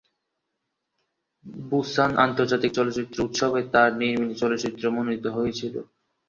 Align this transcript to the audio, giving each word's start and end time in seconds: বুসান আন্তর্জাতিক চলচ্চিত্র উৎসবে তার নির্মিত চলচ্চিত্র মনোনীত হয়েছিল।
বুসান 1.65 2.11
আন্তর্জাতিক 2.25 2.71
চলচ্চিত্র 2.73 3.17
উৎসবে 3.27 3.61
তার 3.73 3.89
নির্মিত 3.99 4.31
চলচ্চিত্র 4.41 4.83
মনোনীত 4.95 5.25
হয়েছিল। 5.37 5.75